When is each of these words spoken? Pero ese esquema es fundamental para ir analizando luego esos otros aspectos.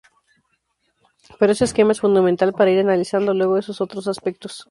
Pero 1.37 1.51
ese 1.51 1.63
esquema 1.65 1.91
es 1.91 1.99
fundamental 2.01 2.53
para 2.53 2.71
ir 2.71 2.79
analizando 2.79 3.35
luego 3.35 3.59
esos 3.59 3.81
otros 3.81 4.07
aspectos. 4.07 4.59